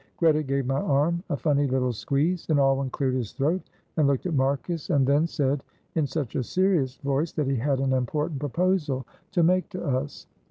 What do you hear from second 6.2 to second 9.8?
a serious voice that he had an important proposal to make